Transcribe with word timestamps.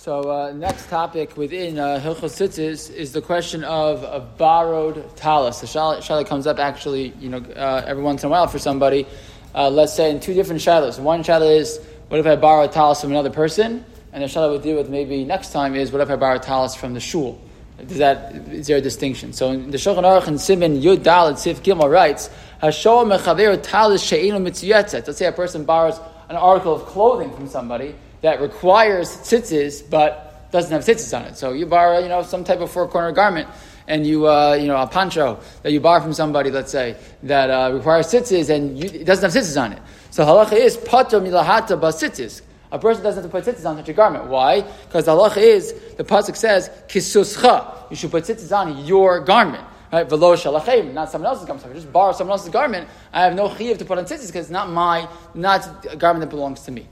So 0.00 0.30
uh, 0.30 0.52
next 0.52 0.88
topic 0.88 1.36
within 1.36 1.76
uh, 1.76 1.98
Hilchos 1.98 2.56
is 2.56 3.12
the 3.12 3.20
question 3.20 3.64
of 3.64 4.04
a 4.04 4.20
borrowed 4.20 5.16
talis. 5.16 5.60
The 5.60 5.66
shaila 5.66 6.24
comes 6.24 6.46
up 6.46 6.60
actually, 6.60 7.12
you 7.18 7.28
know, 7.28 7.38
uh, 7.38 7.82
every 7.84 8.04
once 8.04 8.22
in 8.22 8.28
a 8.28 8.30
while 8.30 8.46
for 8.46 8.60
somebody. 8.60 9.08
Uh, 9.56 9.68
let's 9.68 9.92
say 9.92 10.12
in 10.12 10.20
two 10.20 10.34
different 10.34 10.60
shilas. 10.60 11.00
One 11.00 11.24
shaila 11.24 11.52
is, 11.52 11.80
what 12.06 12.20
if 12.20 12.26
I 12.26 12.36
borrow 12.36 12.66
a 12.66 12.68
talis 12.68 13.00
from 13.00 13.10
another 13.10 13.28
person? 13.28 13.84
And 14.12 14.22
the 14.22 14.28
shaila 14.28 14.52
would 14.52 14.62
deal 14.62 14.76
with 14.76 14.88
maybe 14.88 15.24
next 15.24 15.50
time 15.50 15.74
is, 15.74 15.90
what 15.90 16.00
if 16.00 16.08
I 16.10 16.14
borrow 16.14 16.36
a 16.36 16.40
talis 16.40 16.76
from 16.76 16.94
the 16.94 17.00
shul? 17.00 17.40
Does 17.84 17.98
that, 17.98 18.36
is 18.52 18.68
there 18.68 18.76
a 18.76 18.80
distinction? 18.80 19.32
So 19.32 19.50
in 19.50 19.72
the 19.72 19.78
Shulchan 19.78 20.04
Aruch 20.04 20.28
and 20.28 20.36
Siman 20.36 20.80
Yud 20.80 20.98
Dalet 20.98 21.38
Sif 21.38 21.60
Gimel 21.64 21.90
writes, 21.90 22.30
Hashoah 22.62 23.18
mechaver 23.18 23.60
talis 23.60 24.04
she'enu 24.04 24.38
mitziyetzet. 24.38 25.08
Let's 25.08 25.18
say 25.18 25.26
a 25.26 25.32
person 25.32 25.64
borrows 25.64 25.98
an 26.28 26.36
article 26.36 26.72
of 26.72 26.86
clothing 26.86 27.34
from 27.34 27.48
somebody 27.48 27.96
that 28.20 28.40
requires 28.40 29.08
tzitzis 29.18 29.88
but 29.88 30.50
doesn't 30.50 30.72
have 30.72 30.82
tzitzis 30.82 31.16
on 31.16 31.26
it. 31.26 31.36
So 31.36 31.52
you 31.52 31.66
borrow, 31.66 31.98
you 31.98 32.08
know, 32.08 32.22
some 32.22 32.44
type 32.44 32.60
of 32.60 32.70
four 32.70 32.88
corner 32.88 33.12
garment 33.12 33.48
and 33.86 34.06
you, 34.06 34.26
uh, 34.26 34.54
you 34.54 34.66
know, 34.66 34.76
a 34.76 34.86
poncho 34.86 35.40
that 35.62 35.72
you 35.72 35.80
borrow 35.80 36.00
from 36.00 36.12
somebody, 36.12 36.50
let's 36.50 36.72
say, 36.72 36.96
that 37.22 37.50
uh, 37.50 37.72
requires 37.72 38.06
tzitzis 38.06 38.50
and 38.50 38.78
you, 38.78 38.88
it 39.00 39.04
doesn't 39.04 39.30
have 39.30 39.42
tzitzis 39.42 39.60
on 39.60 39.72
it. 39.72 39.82
So 40.10 40.24
halacha 40.24 40.52
is 40.52 40.76
pato 40.76 41.20
milahata 41.20 41.78
tzitzis. 41.78 42.42
A 42.70 42.78
person 42.78 43.02
doesn't 43.02 43.22
have 43.22 43.30
to 43.30 43.34
put 43.34 43.44
tzitzis 43.44 43.68
on 43.68 43.76
such 43.76 43.88
a 43.88 43.92
garment. 43.94 44.26
Why? 44.26 44.60
Because 44.60 45.06
the 45.06 45.12
halacha 45.12 45.38
is, 45.38 45.72
the 45.96 46.04
pasuk 46.04 46.36
says, 46.36 46.70
kisuscha. 46.86 47.90
You 47.90 47.96
should 47.96 48.10
put 48.10 48.24
tzitzis 48.24 48.54
on 48.56 48.84
your 48.84 49.20
garment. 49.20 49.64
Right? 49.90 50.06
Velo 50.06 50.36
shalachem, 50.36 50.92
not 50.92 51.10
someone 51.10 51.30
else's 51.30 51.46
garment. 51.46 51.66
So 51.66 51.72
just 51.72 51.90
borrow 51.90 52.12
someone 52.12 52.34
else's 52.34 52.50
garment, 52.50 52.88
I 53.12 53.24
have 53.24 53.34
no 53.34 53.54
chiv 53.54 53.78
to 53.78 53.86
put 53.86 53.96
on 53.96 54.04
tzitzis 54.04 54.26
because 54.26 54.46
it's 54.46 54.50
not 54.50 54.68
my, 54.68 55.08
not 55.34 55.86
a 55.90 55.96
garment 55.96 56.28
that 56.28 56.34
belongs 56.34 56.60
to 56.62 56.70
me. 56.70 56.88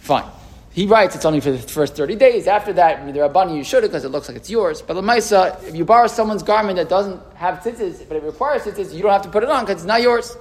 Fine. 0.00 0.30
He 0.72 0.86
writes 0.86 1.16
it's 1.16 1.24
only 1.24 1.40
for 1.40 1.50
the 1.50 1.58
first 1.58 1.96
30 1.96 2.14
days. 2.16 2.46
After 2.46 2.72
that, 2.74 3.12
the 3.12 3.20
Rabbani, 3.20 3.56
you 3.56 3.64
should 3.64 3.82
it 3.82 3.88
because 3.88 4.04
it 4.04 4.10
looks 4.10 4.28
like 4.28 4.36
it's 4.36 4.50
yours. 4.50 4.82
But 4.82 4.94
the 4.94 5.02
Maisa, 5.02 5.62
if 5.64 5.74
you 5.74 5.84
borrow 5.84 6.06
someone's 6.06 6.44
garment 6.44 6.76
that 6.76 6.88
doesn't 6.88 7.20
have 7.34 7.58
tzitzis, 7.58 8.06
but 8.08 8.16
it 8.16 8.22
requires 8.22 8.62
tzitzis, 8.62 8.94
you 8.94 9.02
don't 9.02 9.10
have 9.10 9.22
to 9.22 9.28
put 9.30 9.42
it 9.42 9.50
on 9.50 9.64
because 9.64 9.82
it's 9.82 9.86
not 9.86 10.00
yours. 10.00 10.36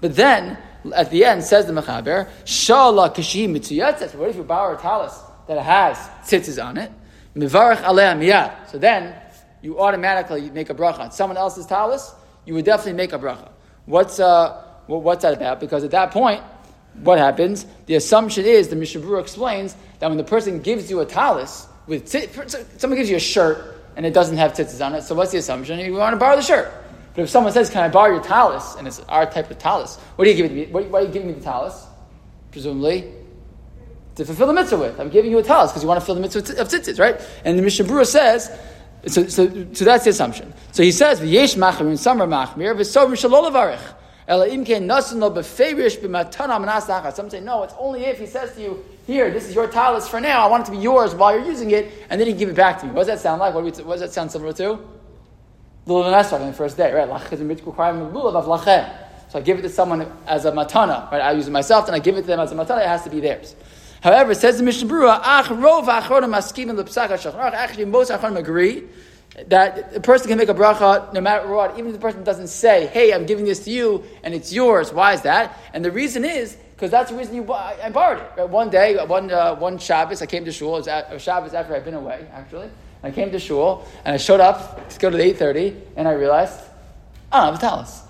But 0.00 0.16
then, 0.16 0.58
at 0.94 1.10
the 1.10 1.24
end, 1.24 1.44
says 1.44 1.66
the 1.66 1.72
Mechaber, 1.72 2.28
Shala 2.44 3.14
kashim 3.14 3.56
mitzuyatzes. 3.56 4.14
What 4.16 4.30
if 4.30 4.36
you 4.36 4.42
borrow 4.42 4.76
a 4.76 4.80
talis 4.80 5.16
that 5.46 5.62
has 5.62 5.96
tzitzis 6.24 6.64
on 6.64 6.76
it? 6.76 6.90
Mivarach 7.36 7.82
aleh 7.82 8.18
miyad. 8.18 8.68
So 8.70 8.78
then, 8.78 9.14
you 9.62 9.78
automatically 9.80 10.50
make 10.50 10.70
a 10.70 10.74
bracha 10.74 11.00
on 11.00 11.12
someone 11.12 11.36
else's 11.36 11.66
talis, 11.66 12.12
you 12.44 12.54
would 12.54 12.64
definitely 12.64 12.94
make 12.94 13.12
a 13.12 13.18
bracha. 13.18 13.48
What's, 13.86 14.18
uh, 14.18 14.62
what's 14.86 15.22
that 15.22 15.34
about? 15.34 15.60
Because 15.60 15.84
at 15.84 15.92
that 15.92 16.10
point, 16.10 16.42
what 17.02 17.18
happens? 17.18 17.66
The 17.86 17.94
assumption 17.94 18.44
is, 18.44 18.68
the 18.68 18.76
Mishnah 18.76 19.00
Berurah 19.00 19.20
explains, 19.20 19.76
that 19.98 20.08
when 20.08 20.18
the 20.18 20.24
person 20.24 20.60
gives 20.60 20.90
you 20.90 21.00
a 21.00 21.06
talis, 21.06 21.66
with 21.86 22.08
someone 22.08 22.98
gives 22.98 23.10
you 23.10 23.16
a 23.16 23.20
shirt 23.20 23.82
and 23.96 24.04
it 24.04 24.12
doesn't 24.12 24.36
have 24.36 24.52
tzitzis 24.52 24.84
on 24.84 24.94
it, 24.94 25.02
so 25.02 25.14
what's 25.14 25.32
the 25.32 25.38
assumption? 25.38 25.78
You 25.78 25.94
want 25.94 26.12
to 26.12 26.18
borrow 26.18 26.36
the 26.36 26.42
shirt. 26.42 26.72
But 27.14 27.22
if 27.22 27.30
someone 27.30 27.52
says, 27.52 27.70
Can 27.70 27.82
I 27.82 27.88
borrow 27.88 28.12
your 28.12 28.22
talis? 28.22 28.76
and 28.76 28.86
it's 28.86 29.00
our 29.08 29.26
type 29.26 29.50
of 29.50 29.58
talis, 29.58 29.96
what 30.16 30.26
are 30.26 30.30
you 30.30 30.36
giving 30.36 30.54
me? 30.54 30.66
What, 30.66 30.88
why 30.88 31.00
are 31.00 31.02
you 31.02 31.08
giving 31.08 31.28
me 31.28 31.34
the 31.34 31.40
talis? 31.40 31.86
Presumably, 32.52 33.12
to 34.14 34.24
fulfill 34.24 34.46
the 34.46 34.52
mitzvah 34.52 34.78
with. 34.78 35.00
I'm 35.00 35.08
giving 35.08 35.30
you 35.30 35.38
a 35.38 35.42
talis 35.42 35.70
because 35.70 35.82
you 35.82 35.88
want 35.88 36.00
to 36.00 36.06
fulfill 36.06 36.16
the 36.16 36.20
mitzvah 36.20 36.60
of 36.60 36.68
tzitzis, 36.68 36.98
right? 36.98 37.20
And 37.44 37.58
the 37.58 37.62
Mishnah 37.62 37.86
Berurah 37.86 38.06
says, 38.06 38.56
so, 39.06 39.26
so, 39.28 39.66
so 39.72 39.84
that's 39.84 40.04
the 40.04 40.10
assumption. 40.10 40.52
So 40.72 40.82
he 40.82 40.90
says, 40.92 41.20
"V'yesh 41.20 41.56
machmir 41.56 41.88
and 41.88 42.00
summer 42.00 42.26
machmir 42.26 42.74
v'sover 42.74 43.12
shalolavarich." 43.12 43.80
Some 44.28 44.40
say, 47.30 47.40
no, 47.40 47.62
it's 47.62 47.74
only 47.78 48.04
if 48.04 48.18
he 48.18 48.26
says 48.26 48.54
to 48.54 48.60
you, 48.60 48.84
here, 49.06 49.30
this 49.30 49.48
is 49.48 49.54
your 49.54 49.66
talis 49.66 50.06
for 50.06 50.20
now, 50.20 50.46
I 50.46 50.50
want 50.50 50.64
it 50.64 50.66
to 50.66 50.72
be 50.72 50.78
yours 50.82 51.14
while 51.14 51.34
you're 51.34 51.46
using 51.46 51.70
it, 51.70 51.90
and 52.10 52.20
then 52.20 52.28
he 52.28 52.34
give 52.34 52.50
it 52.50 52.54
back 52.54 52.78
to 52.80 52.86
me. 52.86 52.92
What 52.92 53.06
does 53.06 53.06
that 53.06 53.20
sound 53.20 53.40
like? 53.40 53.54
What, 53.54 53.64
we, 53.64 53.70
what 53.70 53.94
does 53.94 54.00
that 54.00 54.12
sound 54.12 54.30
similar 54.30 54.52
to? 54.52 54.78
Lulav 55.86 56.32
and 56.32 56.42
on 56.42 56.46
the 56.48 56.52
first 56.52 56.76
day, 56.76 56.92
right? 56.92 57.08
So 59.30 59.38
I 59.38 59.40
give 59.40 59.58
it 59.58 59.62
to 59.62 59.70
someone 59.70 60.12
as 60.26 60.44
a 60.44 60.52
matana, 60.52 61.10
right? 61.10 61.22
I 61.22 61.32
use 61.32 61.48
it 61.48 61.50
myself, 61.50 61.86
then 61.86 61.94
I 61.94 61.98
give 61.98 62.18
it 62.18 62.20
to 62.22 62.26
them 62.26 62.40
as 62.40 62.52
a 62.52 62.54
matana, 62.54 62.82
it 62.82 62.88
has 62.88 63.04
to 63.04 63.10
be 63.10 63.20
theirs. 63.20 63.56
However, 64.02 64.32
it 64.32 64.36
says 64.36 64.58
the 64.58 64.62
Mishnah 64.62 64.90
Berurah, 64.90 65.20
actually 65.22 65.56
most 67.86 68.10
achronim 68.10 68.36
agree 68.36 68.84
that 69.46 69.96
a 69.96 70.00
person 70.00 70.28
can 70.28 70.38
make 70.38 70.48
a 70.48 70.54
bracha 70.54 71.12
no 71.12 71.20
matter 71.20 71.48
what, 71.48 71.72
even 71.78 71.86
if 71.86 71.92
the 71.92 72.00
person 72.00 72.24
doesn't 72.24 72.48
say, 72.48 72.86
"Hey, 72.86 73.12
I'm 73.12 73.26
giving 73.26 73.44
this 73.44 73.64
to 73.64 73.70
you 73.70 74.04
and 74.22 74.34
it's 74.34 74.52
yours." 74.52 74.92
Why 74.92 75.12
is 75.12 75.22
that? 75.22 75.56
And 75.72 75.84
the 75.84 75.90
reason 75.90 76.24
is 76.24 76.56
because 76.74 76.90
that's 76.90 77.10
the 77.10 77.16
reason 77.16 77.34
you 77.34 77.52
I 77.52 77.90
borrowed 77.90 78.22
it. 78.22 78.30
Right? 78.36 78.48
One 78.48 78.70
day, 78.70 78.96
one 79.04 79.30
uh, 79.30 79.56
one 79.56 79.78
Shabbos, 79.78 80.22
I 80.22 80.26
came 80.26 80.44
to 80.44 80.52
shul. 80.52 80.74
It 80.76 80.78
was 80.78 80.88
at, 80.88 81.20
Shabbos 81.20 81.54
after 81.54 81.74
I'd 81.74 81.84
been 81.84 81.94
away, 81.94 82.26
actually. 82.32 82.70
I 83.02 83.10
came 83.10 83.30
to 83.30 83.38
shul 83.38 83.86
and 84.04 84.14
I 84.14 84.16
showed 84.16 84.40
up 84.40 84.88
to 84.88 84.98
go 84.98 85.10
to 85.10 85.16
the 85.16 85.22
eight 85.22 85.38
thirty, 85.38 85.76
and 85.96 86.08
I 86.08 86.12
realized 86.12 86.60
I 87.30 87.44
don't 87.44 87.54
have 87.54 87.62
a 87.62 87.66
talus 87.66 88.02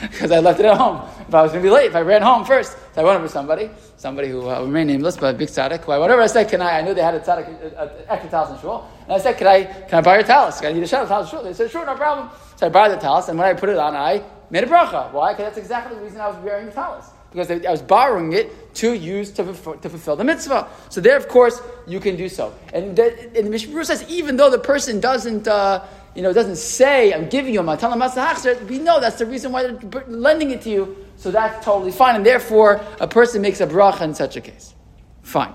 because 0.00 0.30
I 0.32 0.40
left 0.40 0.60
it 0.60 0.66
at 0.66 0.76
home. 0.76 1.08
If 1.28 1.34
I 1.34 1.42
was 1.42 1.52
going 1.52 1.62
to 1.62 1.68
be 1.68 1.70
late, 1.70 1.88
if 1.88 1.94
I 1.94 2.00
ran 2.00 2.22
home 2.22 2.46
first, 2.46 2.72
so 2.72 3.02
I 3.02 3.04
went 3.04 3.18
over 3.18 3.28
somebody, 3.28 3.68
somebody 3.98 4.28
who 4.28 4.48
uh, 4.48 4.62
remain 4.62 4.86
nameless, 4.86 5.18
but 5.18 5.34
a 5.34 5.36
big 5.36 5.48
tzaddik. 5.48 5.86
Why? 5.86 5.98
Whatever 5.98 6.22
I 6.22 6.26
said, 6.26 6.48
can 6.48 6.62
I? 6.62 6.78
I 6.78 6.80
knew 6.80 6.94
they 6.94 7.02
had 7.02 7.14
a 7.14 7.20
tzaddik, 7.20 8.06
extra 8.08 8.30
talus 8.30 8.50
in 8.50 8.60
shul, 8.62 8.90
and 9.02 9.12
I 9.12 9.18
said, 9.18 9.36
can 9.36 9.46
I? 9.46 9.64
Can 9.64 9.98
I 9.98 10.00
borrow 10.00 10.16
your 10.20 10.26
talus? 10.26 10.58
Can 10.58 10.70
I 10.70 10.72
need 10.72 10.90
a 10.90 11.00
of 11.02 11.08
talus? 11.08 11.28
Shul. 11.28 11.42
They 11.42 11.52
said, 11.52 11.70
sure, 11.70 11.84
no 11.84 11.94
problem. 11.96 12.30
So 12.56 12.64
I 12.64 12.70
borrowed 12.70 12.92
the 12.92 12.96
talus, 12.96 13.28
and 13.28 13.38
when 13.38 13.46
I 13.46 13.52
put 13.52 13.68
it 13.68 13.76
on, 13.76 13.94
I 13.94 14.22
made 14.48 14.64
a 14.64 14.66
bracha. 14.66 15.12
Why? 15.12 15.34
Because 15.34 15.44
that's 15.44 15.58
exactly 15.58 15.96
the 15.96 16.02
reason 16.02 16.18
I 16.18 16.28
was 16.28 16.36
wearing 16.42 16.64
the 16.64 16.72
talus. 16.72 17.10
Because 17.30 17.50
I 17.50 17.70
was 17.70 17.82
borrowing 17.82 18.32
it 18.32 18.74
to 18.76 18.94
use 18.94 19.30
to, 19.32 19.44
to 19.44 19.52
fulfill 19.90 20.16
the 20.16 20.24
mitzvah. 20.24 20.66
So 20.88 21.02
there, 21.02 21.18
of 21.18 21.28
course, 21.28 21.60
you 21.86 22.00
can 22.00 22.16
do 22.16 22.26
so. 22.26 22.54
And, 22.72 22.96
the, 22.96 23.36
and 23.36 23.46
the 23.46 23.50
Mishnah 23.50 23.84
says, 23.84 24.08
even 24.08 24.38
though 24.38 24.48
the 24.48 24.58
person 24.58 24.98
doesn't, 24.98 25.46
uh, 25.46 25.84
you 26.14 26.22
know, 26.22 26.30
it 26.30 26.34
doesn't 26.34 26.56
say, 26.56 27.12
I'm 27.12 27.28
giving 27.28 27.54
you 27.54 27.60
a 27.60 27.62
matalah 27.62 27.96
masahachzer, 27.96 28.68
we 28.68 28.78
know 28.78 29.00
that's 29.00 29.18
the 29.18 29.26
reason 29.26 29.52
why 29.52 29.62
they're 29.64 30.04
lending 30.08 30.50
it 30.50 30.62
to 30.62 30.70
you 30.70 30.96
so 31.16 31.32
that's 31.32 31.64
totally 31.64 31.90
fine. 31.90 32.14
And 32.16 32.24
therefore, 32.24 32.80
a 33.00 33.08
person 33.08 33.42
makes 33.42 33.60
a 33.60 33.66
bracha 33.66 34.02
in 34.02 34.14
such 34.14 34.36
a 34.36 34.40
case. 34.40 34.74
Fine. 35.22 35.52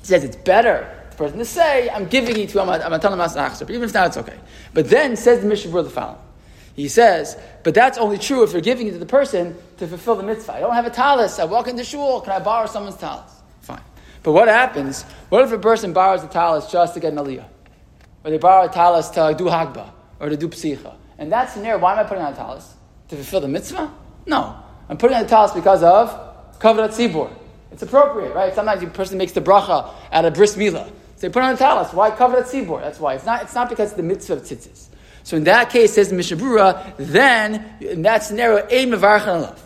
He 0.00 0.06
says 0.06 0.24
it's 0.24 0.36
better 0.36 1.04
the 1.10 1.24
person 1.24 1.38
to 1.38 1.44
say, 1.44 1.88
I'm 1.88 2.06
giving 2.06 2.36
it 2.36 2.50
to 2.50 2.62
him, 2.62 2.68
I'm 2.68 3.00
telling 3.00 3.18
him, 3.18 3.70
even 3.70 3.82
if 3.82 3.94
now 3.94 4.06
it's 4.06 4.16
okay. 4.16 4.38
But 4.72 4.90
then 4.90 5.16
says 5.16 5.40
the 5.40 5.46
Mishnah 5.46 5.82
the 5.82 5.90
following. 5.90 6.18
He 6.74 6.88
says, 6.88 7.38
but 7.62 7.72
that's 7.72 7.98
only 7.98 8.18
true 8.18 8.42
if 8.42 8.52
you're 8.52 8.60
giving 8.60 8.88
it 8.88 8.92
to 8.92 8.98
the 8.98 9.06
person 9.06 9.56
to 9.76 9.86
fulfill 9.86 10.16
the 10.16 10.24
mitzvah. 10.24 10.54
I 10.54 10.60
don't 10.60 10.74
have 10.74 10.86
a 10.86 10.90
talis. 10.90 11.38
I 11.38 11.44
walk 11.44 11.68
into 11.68 11.84
shul. 11.84 12.20
Can 12.20 12.32
I 12.32 12.40
borrow 12.40 12.66
someone's 12.66 12.96
talis? 12.96 13.30
Fine. 13.62 13.80
But 14.24 14.32
what 14.32 14.48
happens? 14.48 15.04
What 15.28 15.44
if 15.44 15.52
a 15.52 15.58
person 15.58 15.92
borrows 15.92 16.24
a 16.24 16.26
talis 16.26 16.70
just 16.70 16.94
to 16.94 17.00
get 17.00 17.12
an 17.12 17.18
aliyah? 17.20 17.46
Or 18.24 18.30
they 18.30 18.38
borrow 18.38 18.66
a 18.66 18.72
talis 18.72 19.08
to 19.10 19.34
do 19.36 19.44
hagba 19.44 19.90
or 20.18 20.30
to 20.30 20.36
do 20.36 20.48
psicha? 20.48 20.94
And 21.18 21.30
that 21.30 21.50
scenario, 21.50 21.78
why 21.78 21.92
am 21.92 21.98
I 21.98 22.04
putting 22.04 22.24
on 22.24 22.32
a 22.32 22.36
talis? 22.36 22.74
To 23.08 23.16
fulfill 23.16 23.40
the 23.40 23.48
mitzvah? 23.48 23.92
No. 24.26 24.56
I'm 24.88 24.96
putting 24.96 25.16
on 25.16 25.24
the 25.24 25.28
talis 25.28 25.52
because 25.52 25.82
of 25.82 26.10
kavod 26.58 26.88
tzibur. 26.88 27.30
It's 27.70 27.82
appropriate, 27.82 28.34
right? 28.34 28.54
Sometimes 28.54 28.82
a 28.82 28.86
person 28.86 29.18
makes 29.18 29.32
the 29.32 29.40
bracha 29.40 29.92
at 30.10 30.24
a 30.24 30.30
bris 30.30 30.56
milah. 30.56 30.86
So 30.86 30.92
they 31.20 31.28
put 31.28 31.42
on 31.42 31.52
the 31.52 31.58
talis. 31.58 31.92
Why 31.92 32.10
kavod 32.10 32.44
tzibur? 32.44 32.80
That's 32.80 32.98
why. 32.98 33.14
It's 33.14 33.26
not, 33.26 33.42
it's 33.42 33.54
not 33.54 33.68
because 33.68 33.90
of 33.90 33.96
the 33.98 34.02
mitzvah 34.02 34.34
of 34.34 34.42
tzitzis. 34.42 34.88
So 35.22 35.36
in 35.36 35.44
that 35.44 35.70
case, 35.70 35.94
says 35.94 36.12
Mishnah 36.12 36.36
Berurah, 36.36 36.94
then 36.98 37.76
in 37.80 38.02
that 38.02 38.22
scenario, 38.22 38.66
a 38.68 38.86
mevarchan 38.86 39.42
alav. 39.42 39.58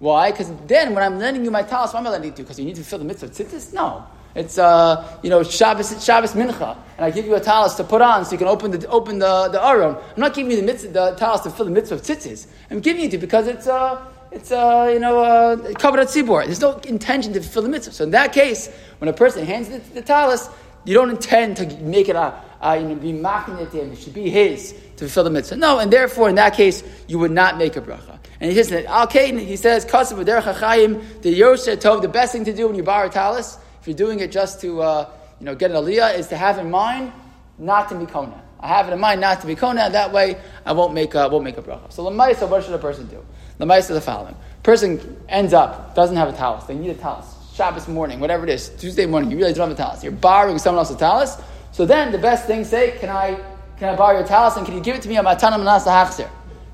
Why? 0.00 0.32
Because 0.32 0.50
then 0.66 0.94
when 0.94 1.04
I'm 1.04 1.18
lending 1.18 1.44
you 1.44 1.50
my 1.50 1.62
talis, 1.62 1.92
why 1.92 2.00
am 2.00 2.06
I 2.06 2.10
lending 2.10 2.32
it 2.32 2.36
to 2.36 2.42
you? 2.42 2.44
Because 2.44 2.58
you 2.58 2.64
need 2.64 2.76
to 2.76 2.82
fulfill 2.82 2.98
the 2.98 3.04
mitzvah 3.04 3.26
of 3.26 3.32
tzitzis? 3.32 3.72
No. 3.72 4.06
It's 4.34 4.58
uh, 4.58 5.18
you 5.22 5.30
know 5.30 5.42
Shabbos, 5.42 6.04
Shabbos 6.04 6.32
mincha, 6.32 6.76
and 6.96 7.04
I 7.04 7.10
give 7.10 7.24
you 7.24 7.36
a 7.36 7.40
talis 7.40 7.74
to 7.74 7.84
put 7.84 8.00
on 8.00 8.24
so 8.24 8.32
you 8.32 8.38
can 8.38 8.48
open 8.48 8.72
the 8.72 8.88
open 8.88 9.18
the, 9.18 9.48
the 9.48 9.64
aron. 9.64 9.96
I'm 9.96 10.20
not 10.20 10.34
giving 10.34 10.50
you 10.50 10.56
the 10.56 10.66
mitzvah, 10.66 10.88
the 10.88 11.14
talis 11.16 11.42
to 11.42 11.50
fill 11.50 11.66
the 11.66 11.70
mitzvah 11.70 11.96
of 11.96 12.02
tzitzis. 12.02 12.46
I'm 12.70 12.80
giving 12.80 13.12
it 13.12 13.20
because 13.20 13.46
it's 13.46 13.68
uh, 13.68 14.04
it's 14.32 14.50
uh, 14.50 14.90
you 14.92 14.98
know 14.98 15.20
uh, 15.20 15.56
kavod 15.74 15.98
tzibur. 15.98 16.44
There's 16.46 16.60
no 16.60 16.78
intention 16.78 17.32
to 17.34 17.40
fulfill 17.40 17.62
the 17.62 17.68
mitzvah. 17.68 17.92
So 17.92 18.04
in 18.04 18.10
that 18.10 18.32
case, 18.32 18.68
when 18.98 19.08
a 19.08 19.12
person 19.12 19.46
hands 19.46 19.68
the, 19.68 19.78
the 19.78 20.02
talis, 20.02 20.48
you 20.84 20.94
don't 20.94 21.10
intend 21.10 21.56
to 21.58 21.66
make 21.78 22.08
it 22.08 22.16
a, 22.16 22.34
a 22.60 22.76
you 22.76 22.88
know, 22.88 22.94
be 22.96 23.12
mocking 23.12 23.54
it 23.58 23.70
to 23.70 23.82
him. 23.82 23.92
It 23.92 23.98
should 23.98 24.14
be 24.14 24.30
his 24.30 24.72
to 24.96 25.04
fulfill 25.04 25.24
the 25.24 25.30
mitzvah. 25.30 25.56
No, 25.56 25.78
and 25.78 25.92
therefore 25.92 26.28
in 26.28 26.34
that 26.34 26.54
case 26.54 26.82
you 27.06 27.20
would 27.20 27.30
not 27.30 27.56
make 27.56 27.76
a 27.76 27.80
bracha. 27.80 28.18
And 28.40 28.52
he 28.52 28.62
says, 28.62 28.84
okay, 28.86 29.44
he 29.44 29.56
says, 29.56 29.86
chachayim, 29.86 31.22
the 31.22 31.40
yosher 31.40 31.76
tov. 31.76 32.02
The 32.02 32.08
best 32.08 32.32
thing 32.32 32.44
to 32.44 32.52
do 32.52 32.66
when 32.66 32.76
you 32.76 32.82
borrow 32.82 33.06
a 33.06 33.10
talis, 33.10 33.58
if 33.84 33.88
you're 33.88 33.94
doing 33.94 34.20
it 34.20 34.32
just 34.32 34.62
to 34.62 34.80
uh, 34.80 35.10
you 35.40 35.44
know 35.44 35.54
get 35.54 35.70
an 35.70 35.76
aliyah, 35.76 36.18
is 36.18 36.28
to 36.28 36.38
have 36.38 36.56
in 36.56 36.70
mind 36.70 37.12
not 37.58 37.90
to 37.90 37.94
be 37.94 38.06
kona. 38.06 38.42
I 38.58 38.68
have 38.68 38.88
it 38.88 38.94
in 38.94 38.98
mind 38.98 39.20
not 39.20 39.42
to 39.42 39.46
be 39.46 39.54
kona. 39.54 39.90
That 39.90 40.10
way, 40.10 40.38
I 40.64 40.72
won't 40.72 40.94
make 40.94 41.14
a, 41.14 41.28
won't 41.28 41.44
make 41.44 41.58
a 41.58 41.62
bracha. 41.62 41.92
So 41.92 42.02
lemaisa, 42.02 42.48
what 42.48 42.64
should 42.64 42.72
a 42.72 42.78
person 42.78 43.06
do? 43.08 43.22
Are 43.60 43.82
the 43.82 44.00
following. 44.00 44.34
Person 44.62 45.22
ends 45.28 45.52
up, 45.52 45.94
doesn't 45.94 46.16
have 46.16 46.30
a 46.30 46.32
talus. 46.32 46.64
They 46.64 46.74
need 46.74 46.92
a 46.92 46.94
talus. 46.94 47.26
Shabbos 47.52 47.86
morning, 47.86 48.20
whatever 48.20 48.44
it 48.44 48.50
is, 48.50 48.70
Tuesday 48.70 49.04
morning, 49.04 49.30
you 49.30 49.36
really 49.36 49.52
don't 49.52 49.68
have 49.68 49.78
a 49.78 49.82
talus. 49.82 50.02
You're 50.02 50.12
borrowing 50.12 50.56
someone 50.56 50.78
else's 50.78 50.96
talus. 50.96 51.36
So 51.72 51.84
then 51.84 52.10
the 52.10 52.16
best 52.16 52.46
thing, 52.46 52.64
say, 52.64 52.96
can 52.98 53.10
I, 53.10 53.38
can 53.76 53.90
I 53.90 53.96
borrow 53.96 54.16
your 54.16 54.26
talus 54.26 54.56
and 54.56 54.64
can 54.64 54.74
you 54.74 54.80
give 54.80 54.96
it 54.96 55.02
to 55.02 55.10
me 55.10 55.18
on 55.18 55.26
matana 55.26 55.58
manasa 55.58 55.90
hachzer? 55.90 56.30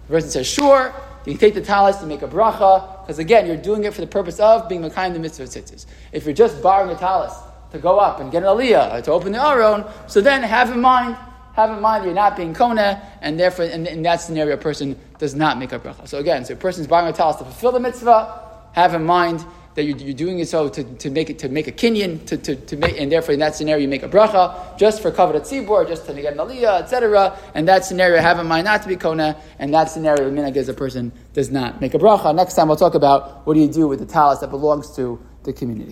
The 0.06 0.12
person 0.12 0.30
says, 0.30 0.46
sure. 0.46 0.94
You 1.26 1.32
can 1.32 1.40
take 1.40 1.54
the 1.54 1.60
talus, 1.60 2.00
you 2.00 2.06
make 2.06 2.22
a 2.22 2.28
bracha, 2.28 2.99
because 3.10 3.18
again, 3.18 3.44
you're 3.44 3.56
doing 3.56 3.82
it 3.82 3.92
for 3.92 4.02
the 4.02 4.06
purpose 4.06 4.38
of 4.38 4.68
being 4.68 4.82
Makayim 4.82 5.14
the 5.14 5.18
mitzvah 5.18 5.42
tzitzis. 5.42 5.84
If 6.12 6.26
you're 6.26 6.32
just 6.32 6.62
borrowing 6.62 6.94
a 6.94 6.96
talis 6.96 7.32
to 7.72 7.78
go 7.78 7.98
up 7.98 8.20
and 8.20 8.30
get 8.30 8.44
an 8.44 8.48
aliyah, 8.50 8.92
uh, 8.92 9.00
to 9.02 9.10
open 9.10 9.32
the 9.32 9.44
aron, 9.44 9.84
so 10.06 10.20
then 10.20 10.44
have 10.44 10.70
in 10.70 10.80
mind, 10.80 11.16
have 11.56 11.70
in 11.70 11.80
mind 11.80 12.04
you're 12.04 12.14
not 12.14 12.36
being 12.36 12.54
kona, 12.54 13.02
and 13.20 13.36
therefore 13.36 13.64
in, 13.64 13.84
in 13.88 14.02
that 14.02 14.20
scenario 14.20 14.54
a 14.54 14.56
person 14.56 14.96
does 15.18 15.34
not 15.34 15.58
make 15.58 15.72
a 15.72 15.80
bracha. 15.80 16.06
So 16.06 16.18
again, 16.18 16.44
so 16.44 16.54
a 16.54 16.56
person's 16.56 16.86
buying 16.86 17.08
a 17.08 17.12
talis 17.12 17.34
to 17.38 17.42
fulfill 17.42 17.72
the 17.72 17.80
mitzvah, 17.80 18.68
have 18.74 18.94
in 18.94 19.04
mind 19.04 19.44
that 19.74 19.84
you're, 19.84 19.96
you're 19.98 20.14
doing 20.14 20.38
it 20.40 20.48
so 20.48 20.68
to, 20.68 20.82
to 20.82 21.10
make 21.10 21.30
it 21.30 21.38
to 21.38 21.48
make 21.48 21.68
a 21.68 21.72
kinyan 21.72 22.24
to, 22.26 22.36
to, 22.36 22.56
to 22.56 22.76
make 22.76 22.98
and 22.98 23.10
therefore 23.10 23.34
in 23.34 23.40
that 23.40 23.54
scenario 23.54 23.82
you 23.82 23.88
make 23.88 24.02
a 24.02 24.08
bracha 24.08 24.76
just 24.78 25.00
for 25.00 25.10
kavod 25.10 25.34
tzibur, 25.40 25.86
just 25.86 26.06
to 26.06 26.14
get 26.14 26.32
an 26.32 26.38
aliyah, 26.38 26.82
etc. 26.82 27.38
And 27.54 27.68
that 27.68 27.84
scenario 27.84 28.20
have 28.20 28.38
in 28.38 28.46
mind 28.46 28.64
not 28.64 28.82
to 28.82 28.88
be 28.88 28.96
kona, 28.96 29.40
and 29.58 29.72
that 29.74 29.90
scenario 29.90 30.28
the 30.28 30.36
minhag 30.36 30.56
is 30.56 30.68
a 30.68 30.74
person 30.74 31.12
does 31.32 31.50
not 31.50 31.80
make 31.80 31.94
a 31.94 31.98
bracha. 31.98 32.34
Next 32.34 32.54
time 32.54 32.68
we'll 32.68 32.76
talk 32.76 32.94
about 32.94 33.46
what 33.46 33.54
do 33.54 33.60
you 33.60 33.68
do 33.68 33.88
with 33.88 34.00
the 34.00 34.06
talis 34.06 34.40
that 34.40 34.50
belongs 34.50 34.94
to 34.96 35.20
the 35.44 35.52
community. 35.52 35.88